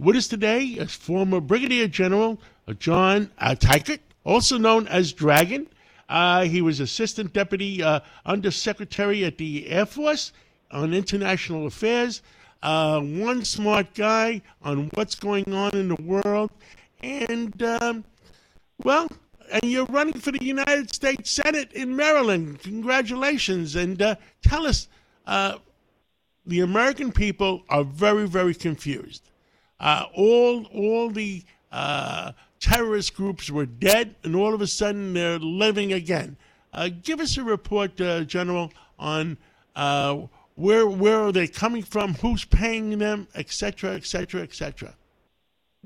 [0.00, 2.40] with us today is former Brigadier General
[2.78, 5.66] John uh, Teichert, also known as Dragon.
[6.08, 10.32] Uh, he was Assistant Deputy uh, Undersecretary at the Air Force
[10.70, 12.22] on International Affairs.
[12.62, 16.50] Uh, one smart guy on what's going on in the world.
[17.02, 18.04] And, um,
[18.82, 19.08] well,
[19.52, 22.60] and you're running for the United States Senate in Maryland.
[22.62, 23.76] Congratulations.
[23.76, 24.88] And uh, tell us
[25.26, 25.58] uh,
[26.46, 29.29] the American people are very, very confused.
[29.80, 31.42] Uh, all, all the
[31.72, 36.36] uh, terrorist groups were dead, and all of a sudden they're living again.
[36.72, 39.38] Uh, give us a report, uh, General, on
[40.54, 44.94] where where are they coming from, who's paying them, etc., etc., etc.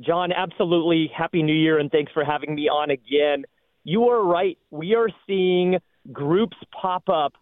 [0.00, 1.10] John, absolutely.
[1.16, 3.44] Happy New Year, and thanks for having me on again.
[3.84, 4.58] You are right.
[4.70, 5.78] We are seeing
[6.12, 7.34] groups pop up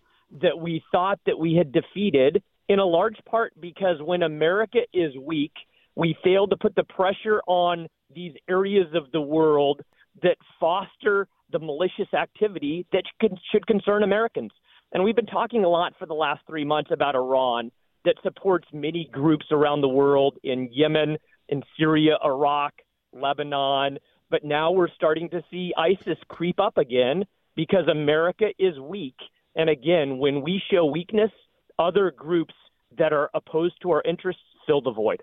[0.43, 5.17] that we thought that we had defeated, in a large part because when America is
[5.19, 5.53] weak,
[5.95, 9.81] we failed to put the pressure on these areas of the world
[10.23, 13.05] that foster the malicious activity that
[13.51, 14.51] should concern Americans.
[14.93, 17.71] And we've been talking a lot for the last three months about Iran
[18.05, 22.75] that supports many groups around the world in Yemen, in Syria, Iraq,
[23.13, 23.99] Lebanon.
[24.31, 27.25] But now we're starting to see ISIS creep up again
[27.55, 29.17] because America is weak.
[29.55, 31.31] And again, when we show weakness,
[31.79, 32.55] other groups
[32.99, 35.23] that are opposed to our interests fill the void.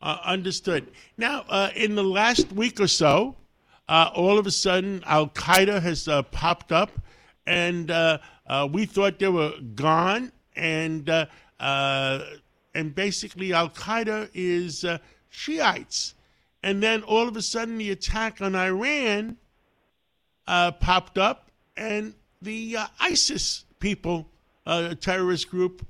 [0.00, 0.86] Uh, understood.
[1.16, 3.34] Now, uh, in the last week or so,
[3.88, 6.92] uh, all of a sudden, Al Qaeda has uh, popped up
[7.48, 10.30] and uh, uh, we thought they were gone.
[10.54, 11.08] And
[11.58, 14.84] and basically, Al Qaeda is
[15.30, 16.14] Shiites.
[16.62, 19.36] And then all of a sudden, the attack on Iran
[20.46, 24.28] popped up, and the ISIS people,
[25.00, 25.84] terrorist group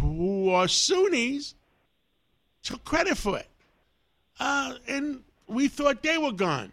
[0.00, 1.54] who are Sunnis,
[2.64, 3.48] took credit for it.
[4.40, 6.72] and we thought they were gone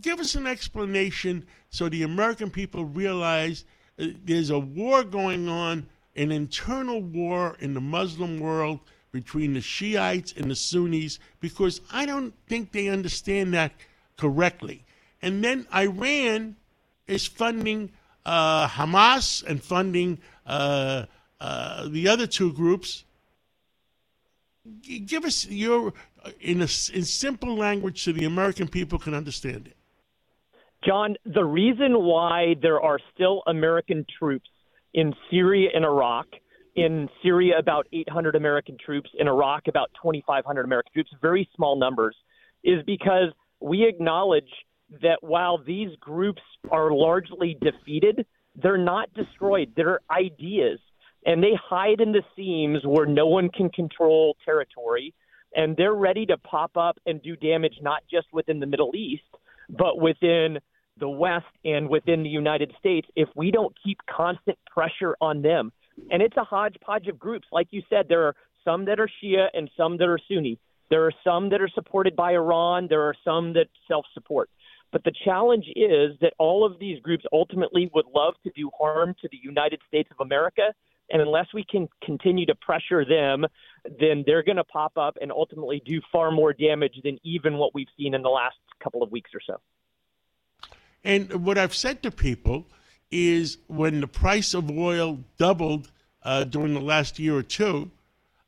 [0.00, 3.64] give us an explanation so the American people realize
[3.98, 5.86] uh, there's a war going on,
[6.16, 8.80] an internal war in the Muslim world
[9.12, 13.72] between the Shiites and the Sunnis, because I don't think they understand that
[14.16, 14.84] correctly.
[15.22, 16.56] And then Iran
[17.06, 17.92] is funding
[18.26, 21.06] uh, Hamas and funding uh,
[21.40, 23.03] uh, the other two groups.
[24.82, 25.92] Give us your
[26.24, 29.76] uh, in a, in simple language so the American people can understand it.
[30.84, 34.48] John, the reason why there are still American troops
[34.92, 36.26] in Syria and Iraq,
[36.76, 42.16] in Syria about 800 American troops, in Iraq about 2,500 American troops, very small numbers,
[42.62, 44.50] is because we acknowledge
[45.02, 49.72] that while these groups are largely defeated, they're not destroyed.
[49.76, 50.78] They're ideas,
[51.24, 55.14] and they hide in the seams where no one can control territory
[55.56, 59.22] and they're ready to pop up and do damage not just within the Middle East,
[59.70, 60.58] but within
[60.98, 65.72] the West and within the United States if we don't keep constant pressure on them.
[66.10, 67.46] And it's a hodgepodge of groups.
[67.52, 68.34] Like you said, there are
[68.64, 70.58] some that are Shia and some that are Sunni.
[70.90, 72.86] There are some that are supported by Iran.
[72.88, 74.50] There are some that self support.
[74.92, 79.14] But the challenge is that all of these groups ultimately would love to do harm
[79.22, 80.72] to the United States of America
[81.10, 83.44] and unless we can continue to pressure them,
[84.00, 87.74] then they're going to pop up and ultimately do far more damage than even what
[87.74, 89.60] we've seen in the last couple of weeks or so.
[91.04, 92.66] And what I've said to people
[93.10, 95.90] is when the price of oil doubled
[96.22, 97.90] uh, during the last year or two,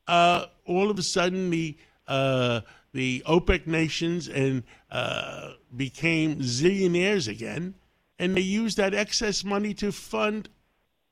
[0.07, 2.61] uh, all of a sudden the uh,
[2.93, 7.75] the OPEC nations and uh, became zillionaires again,
[8.17, 10.49] and they used that excess money to fund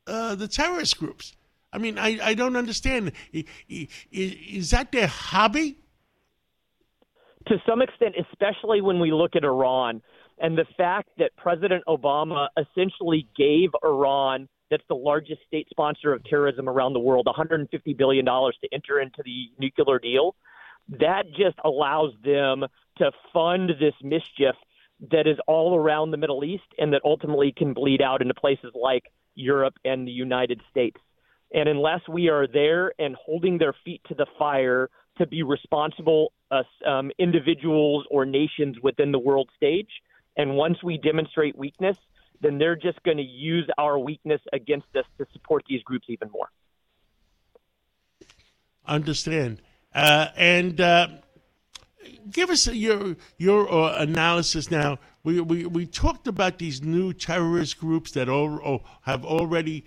[0.07, 1.33] uh, the terrorist groups.
[1.71, 3.11] I mean, I, I don't understand.
[4.11, 5.77] Is that their hobby?
[7.47, 10.01] To some extent, especially when we look at Iran
[10.39, 16.23] and the fact that President Obama essentially gave Iran, that's the largest state sponsor of
[16.23, 20.35] terrorism around the world, $150 billion to enter into the nuclear deal.
[20.99, 22.65] That just allows them
[22.97, 24.55] to fund this mischief
[25.11, 28.71] that is all around the Middle East and that ultimately can bleed out into places
[28.81, 29.03] like
[29.35, 30.97] Europe, and the United States.
[31.53, 36.33] And unless we are there and holding their feet to the fire to be responsible
[36.51, 39.89] uh, um, individuals or nations within the world stage,
[40.37, 41.97] and once we demonstrate weakness,
[42.41, 46.29] then they're just going to use our weakness against us to support these groups even
[46.31, 46.49] more.
[48.85, 49.61] Understand.
[49.93, 51.07] Uh, and uh,
[52.29, 54.99] give us your your uh, analysis now.
[55.25, 59.83] We, we we talked about these new terrorist groups that all, oh, have already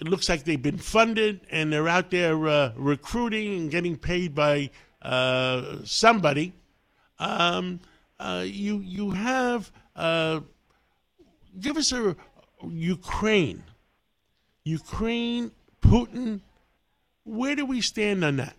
[0.00, 4.34] it looks like they've been funded and they're out there uh, recruiting and getting paid
[4.34, 4.70] by
[5.02, 6.52] uh, somebody.
[7.20, 7.78] Um,
[8.18, 10.40] uh, you you have uh,
[11.60, 12.16] give us a
[12.68, 13.62] Ukraine,
[14.64, 16.40] Ukraine, Putin.
[17.22, 18.56] Where do we stand on that?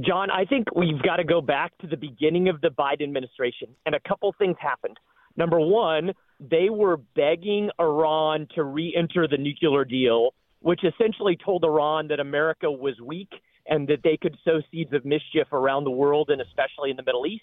[0.00, 3.68] John, I think we've got to go back to the beginning of the Biden administration,
[3.84, 4.96] and a couple things happened.
[5.36, 11.64] Number one, they were begging Iran to re enter the nuclear deal, which essentially told
[11.64, 13.30] Iran that America was weak
[13.66, 17.02] and that they could sow seeds of mischief around the world and especially in the
[17.02, 17.42] Middle East.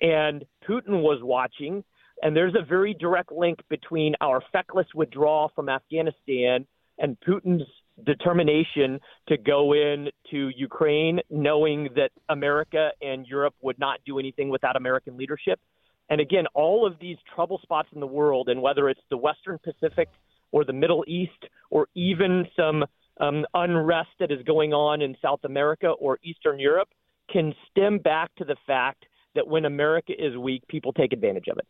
[0.00, 1.82] And Putin was watching,
[2.22, 6.66] and there's a very direct link between our feckless withdrawal from Afghanistan
[6.98, 7.66] and Putin's
[8.04, 14.48] determination to go in to Ukraine, knowing that America and Europe would not do anything
[14.48, 15.60] without American leadership.
[16.08, 19.58] And again, all of these trouble spots in the world, and whether it's the Western
[19.58, 20.08] Pacific
[20.50, 22.84] or the Middle East or even some
[23.20, 26.88] um, unrest that is going on in South America or Eastern Europe,
[27.30, 29.04] can stem back to the fact
[29.36, 31.66] that when America is weak, people take advantage of it.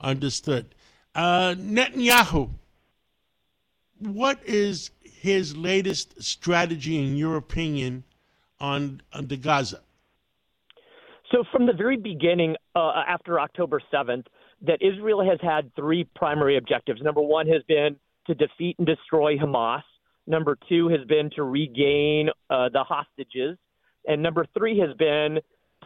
[0.00, 0.74] Understood.
[1.14, 2.50] Uh, Netanyahu
[4.06, 8.04] what is his latest strategy, in your opinion,
[8.60, 9.80] on, on the Gaza?
[11.30, 14.26] So, from the very beginning, uh, after October 7th,
[14.62, 17.00] that Israel has had three primary objectives.
[17.02, 17.96] Number one has been
[18.26, 19.82] to defeat and destroy Hamas.
[20.26, 23.58] Number two has been to regain uh, the hostages.
[24.06, 25.38] And number three has been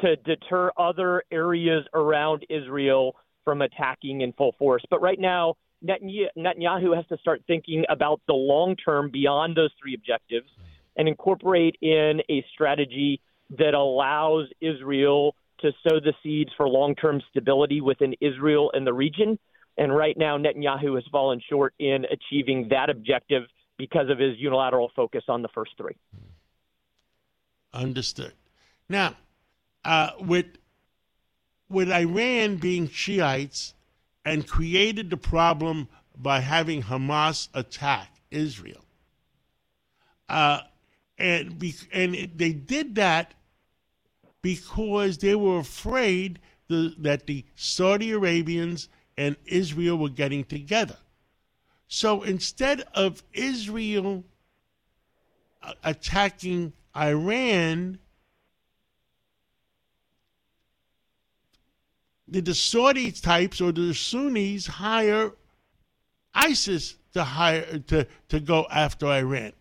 [0.02, 4.82] to deter other areas around Israel from attacking in full force.
[4.90, 5.54] But right now,
[5.86, 10.48] Netanyahu has to start thinking about the long term beyond those three objectives
[10.96, 13.20] and incorporate in a strategy
[13.58, 18.92] that allows Israel to sow the seeds for long term stability within Israel and the
[18.92, 19.38] region.
[19.78, 23.42] And right now, Netanyahu has fallen short in achieving that objective
[23.76, 25.96] because of his unilateral focus on the first three.
[27.74, 28.32] Understood.
[28.88, 29.16] Now,
[29.84, 30.46] uh, with
[31.68, 33.74] with Iran being Shiites
[34.26, 35.88] and created the problem
[36.18, 38.84] by having Hamas attack Israel.
[40.28, 40.60] Uh,
[41.16, 43.34] and be, and they did that
[44.42, 50.98] because they were afraid the, that the Saudi Arabians and Israel were getting together.
[51.86, 54.24] So instead of Israel
[55.62, 58.00] uh, attacking Iran,
[62.28, 65.32] did the Saudi types or the Sunnis hire
[66.34, 69.52] ISIS to hire to, to go after Iran?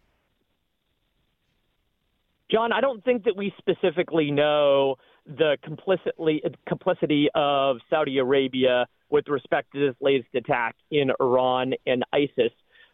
[2.52, 9.28] John, I don't think that we specifically know the complicitly complicity of Saudi Arabia with
[9.28, 12.52] respect to this latest attack in Iran and ISIS.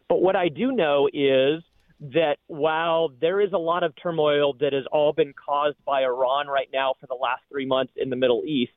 [0.08, 1.62] But what I do know is
[2.00, 6.48] that while there is a lot of turmoil that has all been caused by Iran
[6.48, 8.72] right now for the last three months in the Middle East,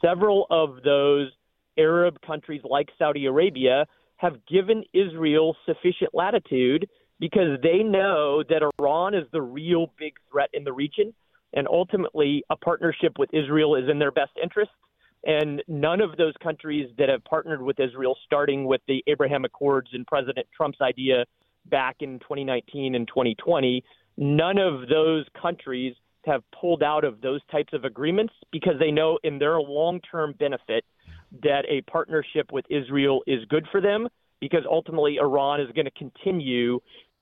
[0.00, 1.30] several of those
[1.78, 3.86] Arab countries like Saudi Arabia
[4.16, 6.88] have given Israel sufficient latitude
[7.20, 11.14] because they know that Iran is the real big threat in the region.
[11.54, 14.70] And ultimately, a partnership with Israel is in their best interest.
[15.24, 19.88] And none of those countries that have partnered with Israel, starting with the Abraham Accords
[19.92, 21.24] and President Trump's idea
[21.66, 23.82] back in 2019 and 2020,
[24.16, 25.94] none of those countries
[26.24, 30.34] have pulled out of those types of agreements because they know in their long term
[30.38, 30.84] benefit
[31.42, 34.08] that a partnership with Israel is good for them
[34.40, 36.80] because ultimately Iran is going to continue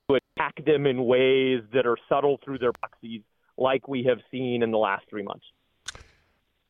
[0.08, 3.22] to attack them in ways that are subtle through their proxies,
[3.56, 5.44] like we have seen in the last three months.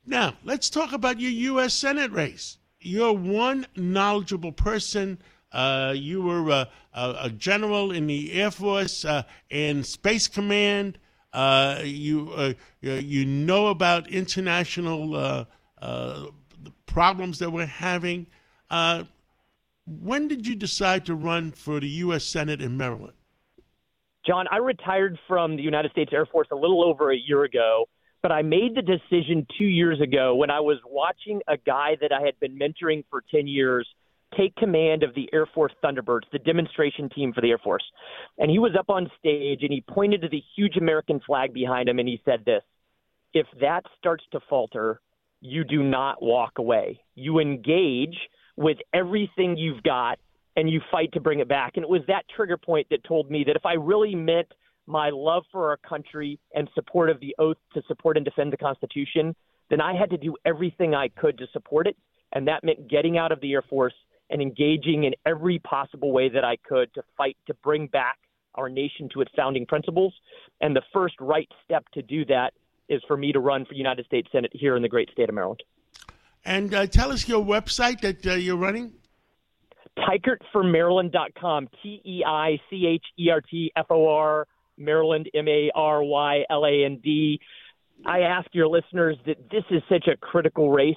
[0.06, 1.74] Now, let's talk about your U.S.
[1.74, 2.58] Senate race.
[2.80, 5.18] You're one knowledgeable person.
[5.50, 10.98] Uh, you were a, a, a, general in the Air Force uh, and Space Command.
[11.36, 15.44] Uh, you uh, you know about international uh,
[15.82, 16.28] uh,
[16.86, 18.26] problems that we're having.
[19.86, 22.24] when did you decide to run for the U.S.
[22.24, 23.12] Senate in Maryland?
[24.26, 27.84] John, I retired from the United States Air Force a little over a year ago,
[28.22, 32.12] but I made the decision two years ago when I was watching a guy that
[32.12, 33.86] I had been mentoring for 10 years
[34.36, 37.84] take command of the Air Force Thunderbirds, the demonstration team for the Air Force.
[38.38, 41.88] And he was up on stage and he pointed to the huge American flag behind
[41.88, 42.62] him and he said this
[43.32, 45.00] If that starts to falter,
[45.40, 47.00] you do not walk away.
[47.14, 48.16] You engage
[48.56, 50.18] with everything you've got
[50.56, 51.72] and you fight to bring it back.
[51.76, 54.48] And it was that trigger point that told me that if I really meant
[54.86, 58.56] my love for our country and support of the oath to support and defend the
[58.56, 59.34] Constitution,
[59.68, 61.96] then I had to do everything I could to support it.
[62.32, 63.94] And that meant getting out of the Air Force
[64.30, 68.18] and engaging in every possible way that I could to fight to bring back
[68.54, 70.14] our nation to its founding principles.
[70.60, 72.52] And the first right step to do that
[72.88, 75.34] is for me to run for United States Senate here in the great state of
[75.34, 75.62] Maryland.
[76.44, 78.92] And uh, tell us your website that uh, you're running.
[79.98, 81.68] TeichertForMaryland.com.
[81.82, 86.02] T E I C H E R T F O R Maryland M A R
[86.04, 87.40] Y L A N D.
[88.04, 90.96] I ask your listeners that this is such a critical race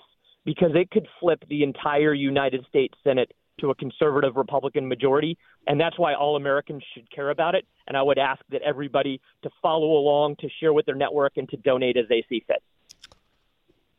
[0.49, 5.37] because it could flip the entire United States Senate to a conservative Republican majority,
[5.67, 7.67] and that's why all Americans should care about it.
[7.85, 11.47] And I would ask that everybody to follow along, to share with their network, and
[11.49, 12.63] to donate as they see fit.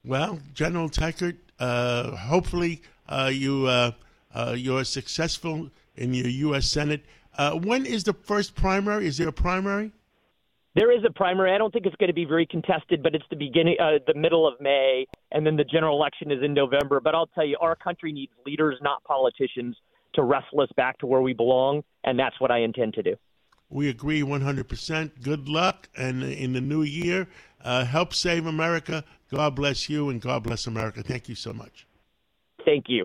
[0.04, 3.92] Well, General Teichert, uh, hopefully uh, you uh,
[4.34, 6.66] uh you're successful in your U.S.
[6.68, 7.04] Senate.
[7.38, 9.06] Uh, when is the first primary?
[9.06, 9.92] Is there a primary?
[10.80, 11.54] There is a primary.
[11.54, 14.18] I don't think it's going to be very contested, but it's the beginning, uh, the
[14.18, 17.00] middle of May, and then the general election is in November.
[17.00, 19.76] But I'll tell you, our country needs leaders, not politicians,
[20.14, 23.14] to wrestle us back to where we belong, and that's what I intend to do.
[23.68, 25.22] We agree 100%.
[25.22, 27.28] Good luck, and in the new year,
[27.62, 29.04] uh, help save America.
[29.30, 31.02] God bless you, and God bless America.
[31.02, 31.86] Thank you so much.
[32.64, 33.04] Thank you.